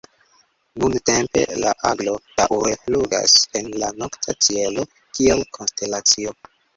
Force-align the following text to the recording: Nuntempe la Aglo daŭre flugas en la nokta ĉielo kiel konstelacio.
Nuntempe 0.83 1.41
la 1.65 1.73
Aglo 1.89 2.15
daŭre 2.39 2.71
flugas 2.85 3.35
en 3.59 3.69
la 3.83 3.91
nokta 3.99 4.35
ĉielo 4.47 4.87
kiel 5.19 5.45
konstelacio. 5.59 6.35